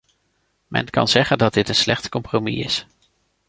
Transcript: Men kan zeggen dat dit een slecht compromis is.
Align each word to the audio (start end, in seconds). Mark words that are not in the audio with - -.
Men 0.67 0.89
kan 0.89 1.07
zeggen 1.07 1.37
dat 1.37 1.53
dit 1.53 1.69
een 1.69 1.75
slecht 1.75 2.09
compromis 2.09 2.65
is. 2.65 2.87